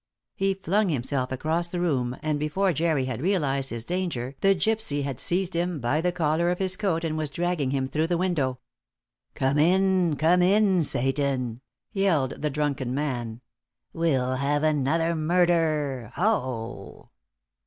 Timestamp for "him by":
5.53-6.01